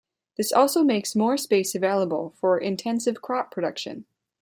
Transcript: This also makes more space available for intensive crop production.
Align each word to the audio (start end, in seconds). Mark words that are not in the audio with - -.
This 0.35 0.51
also 0.51 0.83
makes 0.83 1.15
more 1.15 1.37
space 1.37 1.75
available 1.75 2.33
for 2.39 2.57
intensive 2.57 3.21
crop 3.21 3.51
production. 3.51 4.05